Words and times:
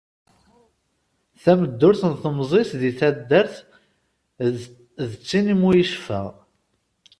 Tameddurt 1.41 2.01
n 2.11 2.13
temẓi-s 2.21 2.71
di 2.81 2.91
taddart 2.99 3.55
d 5.09 5.11
ttin 5.13 5.47
mu 5.61 5.69
yecfa. 5.77 6.21